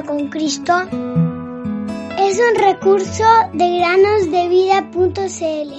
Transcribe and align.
con 0.00 0.28
Cristo 0.28 0.72
es 2.18 2.40
un 2.40 2.54
recurso 2.56 3.24
de 3.52 3.78
granosdevida.cl. 3.78 5.72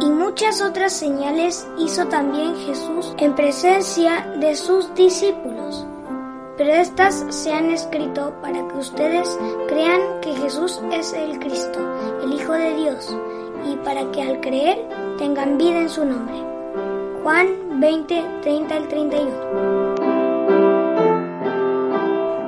Y 0.00 0.10
muchas 0.10 0.60
otras 0.60 0.92
señales 0.92 1.66
hizo 1.78 2.06
también 2.08 2.54
Jesús 2.66 3.14
en 3.16 3.34
presencia 3.34 4.26
de 4.38 4.54
sus 4.54 4.94
discípulos 4.94 5.86
pero 6.56 6.74
estas 6.74 7.24
se 7.30 7.52
han 7.52 7.70
escrito 7.70 8.32
para 8.40 8.66
que 8.68 8.76
ustedes 8.76 9.28
crean 9.68 10.20
que 10.20 10.32
Jesús 10.34 10.80
es 10.92 11.12
el 11.12 11.38
Cristo, 11.38 11.80
Hijo 12.42 12.54
de 12.54 12.74
Dios, 12.74 13.16
y 13.70 13.76
para 13.84 14.10
que 14.10 14.20
al 14.20 14.40
creer 14.40 14.76
tengan 15.16 15.58
vida 15.58 15.80
en 15.82 15.88
su 15.88 16.04
nombre. 16.04 16.34
Juan 17.22 17.78
20, 17.78 18.40
30 18.42 18.76
al 18.76 18.88
31. 18.88 19.94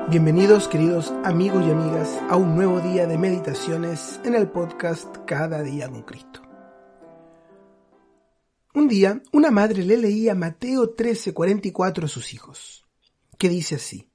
Bienvenidos 0.08 0.66
queridos 0.66 1.14
amigos 1.22 1.64
y 1.64 1.70
amigas 1.70 2.20
a 2.28 2.34
un 2.34 2.56
nuevo 2.56 2.80
día 2.80 3.06
de 3.06 3.16
meditaciones 3.18 4.18
en 4.24 4.34
el 4.34 4.48
podcast 4.48 5.16
Cada 5.26 5.62
día 5.62 5.88
con 5.88 6.02
Cristo. 6.02 6.42
Un 8.74 8.88
día, 8.88 9.22
una 9.30 9.52
madre 9.52 9.84
le 9.84 9.96
leía 9.96 10.34
Mateo 10.34 10.96
13:44 10.96 12.06
a 12.06 12.08
sus 12.08 12.34
hijos 12.34 12.84
que 13.38 13.48
dice 13.48 13.76
así. 13.76 14.08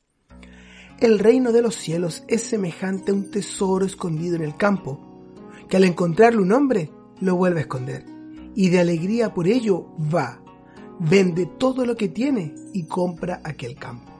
El 1.00 1.20
reino 1.20 1.54
de 1.54 1.62
los 1.62 1.76
cielos 1.76 2.26
es 2.28 2.44
semejante 2.44 3.12
a 3.12 3.14
un 3.14 3.32
tesoro 3.32 3.86
escondido 3.86 4.36
en 4.36 4.42
el 4.42 4.58
campo, 4.58 5.09
que 5.70 5.78
al 5.78 5.84
encontrarle 5.86 6.42
un 6.42 6.52
hombre 6.52 6.92
lo 7.22 7.36
vuelve 7.36 7.60
a 7.60 7.62
esconder, 7.62 8.06
y 8.56 8.70
de 8.70 8.80
alegría 8.80 9.34
por 9.34 9.48
ello 9.48 9.88
va, 10.14 10.42
vende 11.00 11.46
todo 11.46 11.86
lo 11.86 11.96
que 11.96 12.10
tiene 12.10 12.56
y 12.74 12.84
compra 12.84 13.42
aquel 13.44 13.76
campo. 13.76 14.12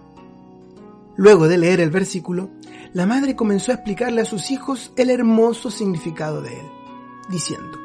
Luego 1.18 1.48
de 1.48 1.58
leer 1.58 1.82
el 1.82 1.90
versículo, 1.90 2.50
la 2.94 3.06
madre 3.06 3.36
comenzó 3.36 3.72
a 3.72 3.76
explicarle 3.76 4.22
a 4.22 4.26
sus 4.26 4.52
hijos 4.52 4.94
el 4.96 5.10
hermoso 5.10 5.70
significado 5.70 6.42
de 6.42 6.54
él, 6.54 6.66
diciendo, 7.30 7.78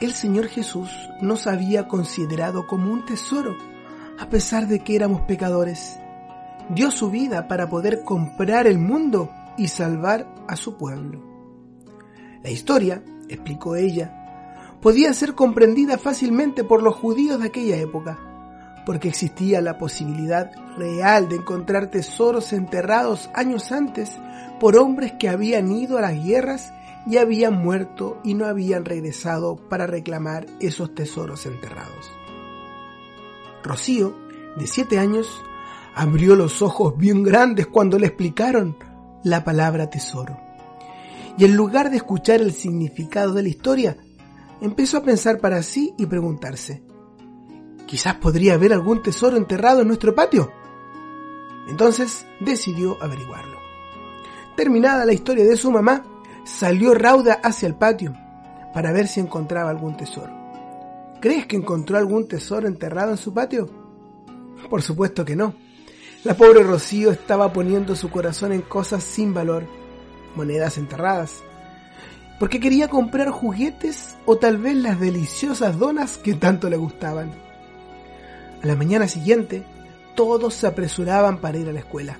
el 0.00 0.12
Señor 0.14 0.48
Jesús 0.48 0.90
nos 1.20 1.46
había 1.46 1.86
considerado 1.86 2.66
como 2.66 2.92
un 2.92 3.06
tesoro, 3.06 3.56
a 4.18 4.28
pesar 4.28 4.66
de 4.66 4.80
que 4.80 4.96
éramos 4.96 5.22
pecadores 5.22 5.96
dio 6.68 6.90
su 6.90 7.10
vida 7.10 7.48
para 7.48 7.68
poder 7.68 8.02
comprar 8.04 8.66
el 8.66 8.78
mundo 8.78 9.30
y 9.56 9.68
salvar 9.68 10.26
a 10.48 10.56
su 10.56 10.76
pueblo. 10.76 11.31
La 12.42 12.50
historia, 12.50 13.02
explicó 13.28 13.76
ella, 13.76 14.18
podía 14.80 15.12
ser 15.14 15.34
comprendida 15.34 15.96
fácilmente 15.96 16.64
por 16.64 16.82
los 16.82 16.96
judíos 16.96 17.40
de 17.40 17.46
aquella 17.46 17.76
época, 17.76 18.18
porque 18.84 19.08
existía 19.08 19.60
la 19.60 19.78
posibilidad 19.78 20.50
real 20.76 21.28
de 21.28 21.36
encontrar 21.36 21.90
tesoros 21.90 22.52
enterrados 22.52 23.30
años 23.34 23.70
antes 23.70 24.10
por 24.58 24.76
hombres 24.76 25.12
que 25.18 25.28
habían 25.28 25.70
ido 25.70 25.98
a 25.98 26.00
las 26.00 26.24
guerras 26.24 26.72
y 27.06 27.18
habían 27.18 27.62
muerto 27.62 28.18
y 28.24 28.34
no 28.34 28.46
habían 28.46 28.84
regresado 28.84 29.56
para 29.56 29.86
reclamar 29.86 30.46
esos 30.60 30.94
tesoros 30.94 31.46
enterrados. 31.46 32.10
Rocío, 33.62 34.16
de 34.56 34.66
siete 34.66 34.98
años, 34.98 35.42
abrió 35.94 36.34
los 36.34 36.62
ojos 36.62 36.96
bien 36.96 37.22
grandes 37.22 37.68
cuando 37.68 37.98
le 37.98 38.08
explicaron 38.08 38.76
la 39.22 39.44
palabra 39.44 39.88
tesoro. 39.88 40.51
Y 41.38 41.44
en 41.44 41.56
lugar 41.56 41.90
de 41.90 41.96
escuchar 41.96 42.40
el 42.40 42.52
significado 42.52 43.32
de 43.32 43.42
la 43.42 43.48
historia, 43.48 43.96
empezó 44.60 44.98
a 44.98 45.02
pensar 45.02 45.38
para 45.38 45.62
sí 45.62 45.94
y 45.98 46.06
preguntarse, 46.06 46.82
quizás 47.86 48.16
podría 48.16 48.54
haber 48.54 48.72
algún 48.72 49.02
tesoro 49.02 49.36
enterrado 49.36 49.82
en 49.82 49.88
nuestro 49.88 50.14
patio. 50.14 50.50
Entonces 51.68 52.26
decidió 52.40 52.96
averiguarlo. 53.02 53.58
Terminada 54.56 55.04
la 55.04 55.12
historia 55.12 55.44
de 55.44 55.56
su 55.56 55.70
mamá, 55.70 56.04
salió 56.44 56.94
rauda 56.94 57.34
hacia 57.42 57.66
el 57.66 57.74
patio 57.74 58.14
para 58.74 58.92
ver 58.92 59.08
si 59.08 59.20
encontraba 59.20 59.70
algún 59.70 59.96
tesoro. 59.96 60.32
¿Crees 61.20 61.46
que 61.46 61.56
encontró 61.56 61.98
algún 61.98 62.26
tesoro 62.26 62.66
enterrado 62.66 63.12
en 63.12 63.16
su 63.16 63.32
patio? 63.32 63.68
Por 64.68 64.82
supuesto 64.82 65.24
que 65.24 65.36
no. 65.36 65.54
La 66.24 66.34
pobre 66.34 66.62
Rocío 66.62 67.10
estaba 67.10 67.52
poniendo 67.52 67.96
su 67.96 68.10
corazón 68.10 68.52
en 68.52 68.62
cosas 68.62 69.02
sin 69.02 69.34
valor, 69.34 69.66
monedas 70.36 70.78
enterradas, 70.78 71.42
porque 72.38 72.60
quería 72.60 72.88
comprar 72.88 73.30
juguetes 73.30 74.16
o 74.26 74.36
tal 74.36 74.58
vez 74.58 74.76
las 74.76 74.98
deliciosas 74.98 75.78
donas 75.78 76.18
que 76.18 76.34
tanto 76.34 76.68
le 76.68 76.76
gustaban. 76.76 77.30
A 78.62 78.66
la 78.66 78.76
mañana 78.76 79.08
siguiente, 79.08 79.64
todos 80.14 80.54
se 80.54 80.66
apresuraban 80.66 81.38
para 81.38 81.58
ir 81.58 81.68
a 81.68 81.72
la 81.72 81.80
escuela. 81.80 82.18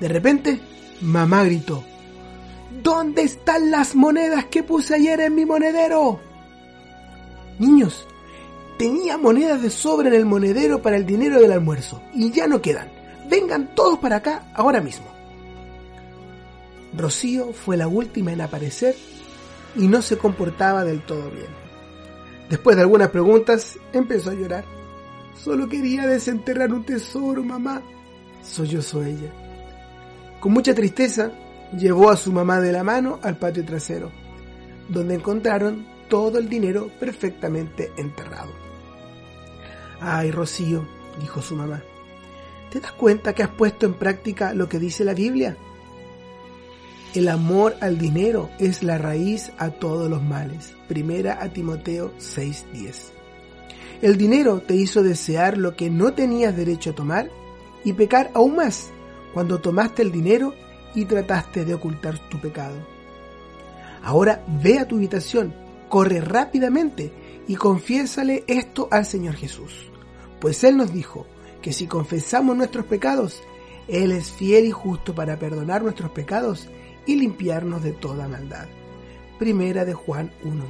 De 0.00 0.08
repente, 0.08 0.60
mamá 1.00 1.44
gritó, 1.44 1.84
¿Dónde 2.82 3.22
están 3.22 3.70
las 3.70 3.94
monedas 3.94 4.46
que 4.46 4.62
puse 4.62 4.94
ayer 4.94 5.20
en 5.20 5.34
mi 5.34 5.44
monedero? 5.44 6.20
Niños, 7.58 8.06
tenía 8.78 9.18
monedas 9.18 9.62
de 9.62 9.70
sobra 9.70 10.08
en 10.08 10.14
el 10.14 10.26
monedero 10.26 10.80
para 10.80 10.96
el 10.96 11.04
dinero 11.04 11.40
del 11.40 11.52
almuerzo 11.52 12.02
y 12.14 12.30
ya 12.30 12.46
no 12.46 12.60
quedan. 12.62 12.90
Vengan 13.28 13.74
todos 13.74 13.98
para 13.98 14.16
acá 14.16 14.44
ahora 14.54 14.80
mismo. 14.80 15.17
Rocío 16.96 17.52
fue 17.52 17.76
la 17.76 17.88
última 17.88 18.32
en 18.32 18.40
aparecer 18.40 18.94
y 19.76 19.86
no 19.88 20.02
se 20.02 20.18
comportaba 20.18 20.84
del 20.84 21.02
todo 21.02 21.30
bien. 21.30 21.48
Después 22.48 22.76
de 22.76 22.82
algunas 22.82 23.08
preguntas, 23.08 23.78
empezó 23.92 24.30
a 24.30 24.34
llorar. 24.34 24.64
Solo 25.36 25.68
quería 25.68 26.06
desenterrar 26.06 26.72
un 26.72 26.84
tesoro, 26.84 27.44
mamá. 27.44 27.82
Sollozó 28.42 29.04
ella. 29.04 29.30
Con 30.40 30.52
mucha 30.52 30.74
tristeza, 30.74 31.30
llevó 31.76 32.10
a 32.10 32.16
su 32.16 32.32
mamá 32.32 32.60
de 32.60 32.72
la 32.72 32.82
mano 32.82 33.18
al 33.22 33.36
patio 33.36 33.64
trasero, 33.64 34.10
donde 34.88 35.14
encontraron 35.14 35.86
todo 36.08 36.38
el 36.38 36.48
dinero 36.48 36.90
perfectamente 36.98 37.92
enterrado. 37.96 38.52
Ay, 40.00 40.30
Rocío, 40.30 40.88
dijo 41.20 41.42
su 41.42 41.54
mamá, 41.54 41.82
¿Te 42.70 42.80
das 42.80 42.92
cuenta 42.92 43.34
que 43.34 43.42
has 43.42 43.48
puesto 43.50 43.86
en 43.86 43.94
práctica 43.94 44.52
lo 44.52 44.68
que 44.68 44.78
dice 44.78 45.04
la 45.04 45.14
Biblia? 45.14 45.56
El 47.14 47.28
amor 47.28 47.74
al 47.80 47.96
dinero 47.96 48.50
es 48.58 48.82
la 48.82 48.98
raíz 48.98 49.50
a 49.56 49.70
todos 49.70 50.10
los 50.10 50.22
males. 50.22 50.74
Primera 50.88 51.42
a 51.42 51.48
Timoteo 51.48 52.12
6:10. 52.18 53.12
El 54.02 54.18
dinero 54.18 54.60
te 54.60 54.76
hizo 54.76 55.02
desear 55.02 55.56
lo 55.56 55.74
que 55.74 55.88
no 55.88 56.12
tenías 56.12 56.54
derecho 56.54 56.90
a 56.90 56.94
tomar 56.94 57.30
y 57.82 57.94
pecar 57.94 58.30
aún 58.34 58.56
más 58.56 58.90
cuando 59.32 59.58
tomaste 59.58 60.02
el 60.02 60.12
dinero 60.12 60.54
y 60.94 61.06
trataste 61.06 61.64
de 61.64 61.74
ocultar 61.74 62.18
tu 62.28 62.38
pecado. 62.40 62.76
Ahora 64.02 64.44
ve 64.62 64.78
a 64.78 64.86
tu 64.86 64.96
habitación, 64.96 65.54
corre 65.88 66.20
rápidamente 66.20 67.10
y 67.48 67.56
confiésale 67.56 68.44
esto 68.46 68.88
al 68.90 69.06
Señor 69.06 69.34
Jesús, 69.34 69.90
pues 70.40 70.62
Él 70.62 70.76
nos 70.76 70.92
dijo, 70.92 71.26
que 71.62 71.72
si 71.72 71.86
confesamos 71.86 72.56
nuestros 72.56 72.86
pecados, 72.86 73.42
Él 73.88 74.12
es 74.12 74.30
fiel 74.30 74.66
y 74.66 74.70
justo 74.70 75.14
para 75.14 75.38
perdonar 75.38 75.82
nuestros 75.82 76.10
pecados 76.10 76.68
y 77.08 77.16
limpiarnos 77.16 77.82
de 77.82 77.92
toda 77.92 78.28
maldad. 78.28 78.68
Primera 79.38 79.86
de 79.86 79.94
Juan 79.94 80.30
1.9. 80.44 80.62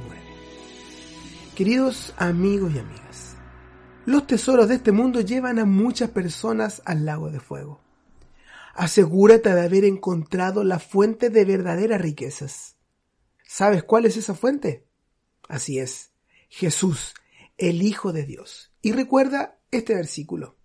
Queridos 1.53 2.13
amigos 2.15 2.73
y 2.73 2.79
amigas, 2.79 3.35
los 4.05 4.25
tesoros 4.25 4.69
de 4.69 4.75
este 4.75 4.93
mundo 4.93 5.19
llevan 5.19 5.59
a 5.59 5.65
muchas 5.65 6.11
personas 6.11 6.81
al 6.85 7.03
lago 7.03 7.29
de 7.29 7.41
fuego. 7.41 7.81
Asegúrate 8.73 9.53
de 9.53 9.61
haber 9.61 9.83
encontrado 9.83 10.63
la 10.63 10.79
fuente 10.79 11.29
de 11.29 11.43
verdaderas 11.43 11.99
riquezas. 11.99 12.77
¿Sabes 13.45 13.83
cuál 13.83 14.05
es 14.05 14.15
esa 14.15 14.33
fuente? 14.33 14.87
Así 15.49 15.77
es, 15.77 16.13
Jesús, 16.47 17.15
el 17.57 17.81
Hijo 17.81 18.13
de 18.13 18.23
Dios. 18.23 18.71
Y 18.81 18.93
recuerda 18.93 19.59
este 19.71 19.93
versículo. 19.93 20.55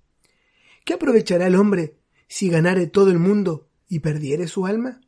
¿Qué 0.85 0.95
aprovechará 0.95 1.49
el 1.49 1.57
hombre 1.57 1.99
si 2.29 2.49
ganare 2.49 2.87
todo 2.87 3.11
el 3.11 3.19
mundo 3.19 3.69
y 3.89 3.99
perdiere 3.99 4.47
su 4.47 4.67
alma? 4.67 5.01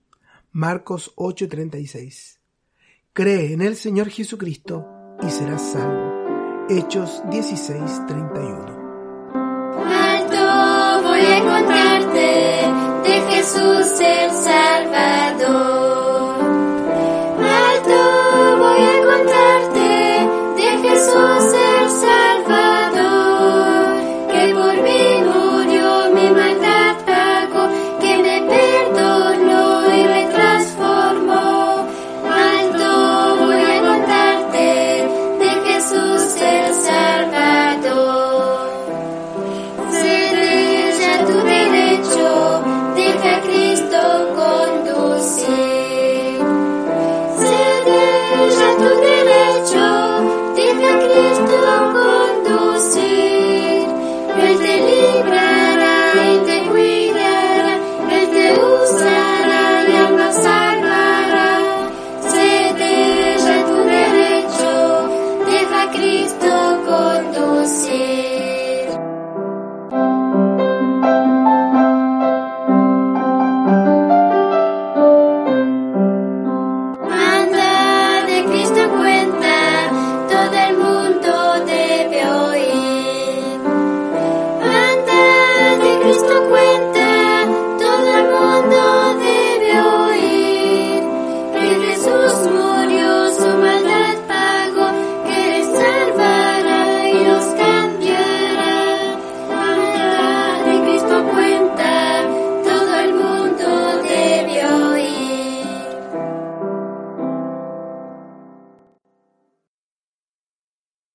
Marcos 0.56 1.12
8:36. 1.17 2.41
Cree 3.12 3.53
en 3.53 3.61
el 3.61 3.76
Señor 3.76 4.08
Jesucristo 4.08 4.87
y 5.20 5.29
serás 5.29 5.61
salvo. 5.73 6.64
Hechos 6.70 7.23
16:31. 7.29 8.73
Alto 9.85 11.08
voy 11.08 11.20
a 11.20 11.37
encontrarte 11.37 12.31
de 13.06 13.20
Jesús 13.32 14.00
el 14.00 14.31
Salvador. 14.31 15.36